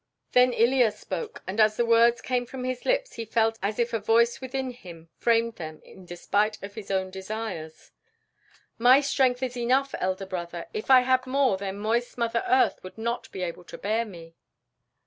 [0.31, 3.93] Then Ilya spoke, and as the words came from his lips he felt as if
[3.93, 7.91] a voice within him framed them in despite of his own desires.
[8.79, 12.97] "My strength is enough, elder brother; if I had more, then moist Mother Earth would
[12.97, 14.33] not be able to bear me."